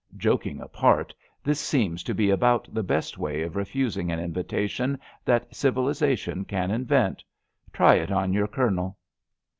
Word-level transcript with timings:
(Joking 0.17 0.59
apart, 0.59 1.13
this 1.43 1.59
seems 1.59 2.01
to 2.05 2.15
be 2.15 2.31
about 2.31 2.67
the 2.73 2.81
best 2.81 3.19
way 3.19 3.43
of 3.43 3.55
refusing 3.55 4.11
an 4.11 4.19
invitation 4.19 4.97
that 5.25 5.55
civilisation 5.55 6.43
can 6.43 6.71
invent. 6.71 7.23
Try 7.71 7.97
it 7.97 8.09
on 8.09 8.33
your 8.33 8.47
Colonel.) 8.47 8.97